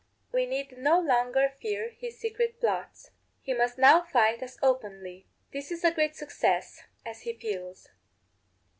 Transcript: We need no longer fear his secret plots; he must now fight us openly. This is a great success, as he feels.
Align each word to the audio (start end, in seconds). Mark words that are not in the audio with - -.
We 0.31 0.47
need 0.47 0.79
no 0.79 0.99
longer 0.99 1.47
fear 1.61 1.89
his 1.89 2.17
secret 2.17 2.59
plots; 2.59 3.11
he 3.39 3.53
must 3.53 3.77
now 3.77 4.01
fight 4.01 4.41
us 4.41 4.57
openly. 4.63 5.27
This 5.53 5.69
is 5.71 5.83
a 5.83 5.91
great 5.91 6.15
success, 6.15 6.81
as 7.05 7.21
he 7.21 7.33
feels. 7.33 7.87